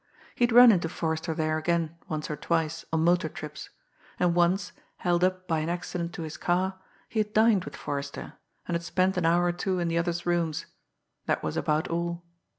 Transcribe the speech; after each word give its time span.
He 0.33 0.45
had 0.45 0.51
run 0.51 0.71
into 0.71 0.89
Forrester 0.89 1.35
there 1.35 1.59
again 1.59 1.95
once 2.07 2.31
or 2.31 2.35
twice 2.35 2.83
on 2.91 3.03
motor 3.03 3.29
trips 3.29 3.69
and 4.19 4.33
once, 4.33 4.71
held 4.97 5.23
up 5.23 5.47
by 5.47 5.59
an 5.59 5.69
accident 5.69 6.11
to 6.13 6.23
his 6.23 6.37
car, 6.37 6.79
he 7.07 7.19
had 7.19 7.33
dined 7.35 7.65
with 7.65 7.75
Forrester, 7.75 8.33
and 8.67 8.73
had 8.73 8.81
spent 8.81 9.15
an 9.15 9.27
hour 9.27 9.43
or 9.45 9.51
two 9.51 9.77
in 9.77 9.89
the 9.89 9.99
other's 9.99 10.25
rooms. 10.25 10.65
That 11.27 11.43
was 11.43 11.55
about 11.55 11.87
all. 11.87 12.23